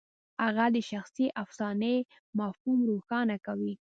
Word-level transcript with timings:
هغه 0.43 0.65
د 0.75 0.77
شخصي 0.89 1.27
افسانې 1.43 1.95
مفهوم 2.39 2.79
روښانه 2.91 3.37
کوي. 3.45 3.73